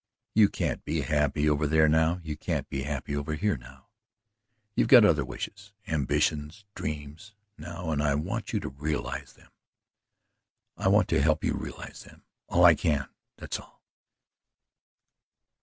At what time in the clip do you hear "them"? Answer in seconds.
9.33-9.51, 12.03-12.23